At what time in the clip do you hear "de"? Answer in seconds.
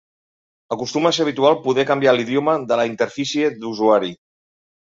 2.73-2.81